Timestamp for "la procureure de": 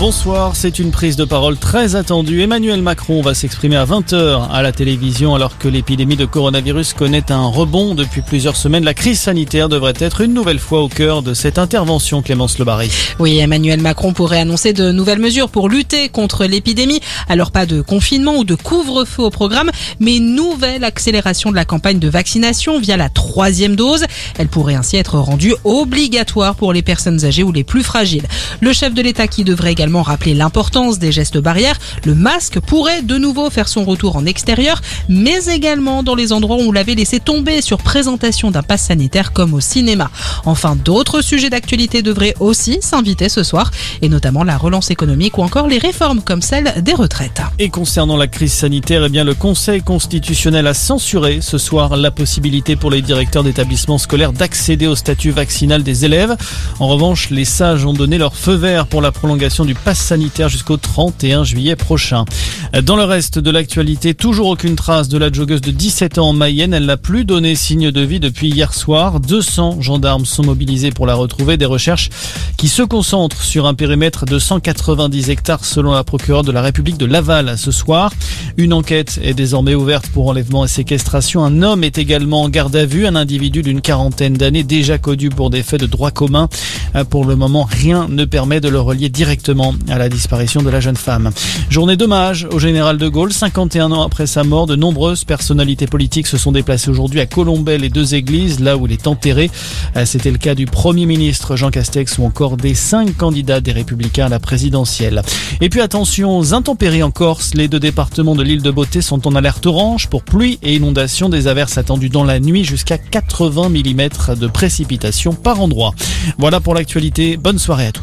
75.92-76.50